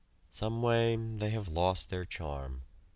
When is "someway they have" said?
0.31-1.47